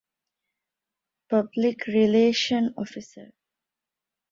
[1.29, 3.27] ޕަބްލިކްރިލޭޝަން އޮފިސަރ